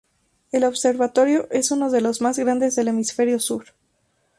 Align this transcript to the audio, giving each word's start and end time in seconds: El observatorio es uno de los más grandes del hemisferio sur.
El 0.51 0.63
observatorio 0.63 1.47
es 1.51 1.69
uno 1.69 1.91
de 1.91 2.01
los 2.01 2.21
más 2.21 2.39
grandes 2.39 2.75
del 2.75 2.87
hemisferio 2.87 3.39
sur. 3.39 3.65